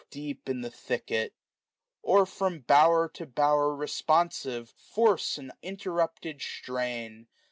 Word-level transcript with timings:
Deep 0.09 0.49
in 0.49 0.61
the 0.61 0.71
thicket; 0.71 1.35
or, 2.01 2.25
from 2.25 2.61
bower 2.61 3.07
to 3.07 3.23
bower 3.27 3.75
Responsive, 3.75 4.71
force 4.71 5.37
an 5.37 5.51
interrujpted 5.61 6.41
strain. 6.41 7.27